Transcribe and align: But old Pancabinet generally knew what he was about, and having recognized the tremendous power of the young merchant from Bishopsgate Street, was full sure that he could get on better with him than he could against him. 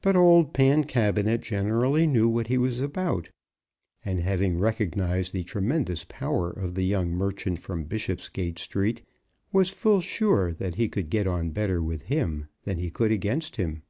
But 0.00 0.16
old 0.16 0.52
Pancabinet 0.52 1.40
generally 1.40 2.04
knew 2.04 2.28
what 2.28 2.48
he 2.48 2.58
was 2.58 2.80
about, 2.80 3.30
and 4.04 4.18
having 4.18 4.58
recognized 4.58 5.32
the 5.32 5.44
tremendous 5.44 6.04
power 6.04 6.50
of 6.50 6.74
the 6.74 6.82
young 6.82 7.10
merchant 7.10 7.60
from 7.60 7.84
Bishopsgate 7.84 8.58
Street, 8.58 9.02
was 9.52 9.70
full 9.70 10.00
sure 10.00 10.52
that 10.54 10.74
he 10.74 10.88
could 10.88 11.10
get 11.10 11.28
on 11.28 11.50
better 11.50 11.80
with 11.80 12.02
him 12.06 12.48
than 12.64 12.78
he 12.80 12.90
could 12.90 13.12
against 13.12 13.54
him. 13.54 13.82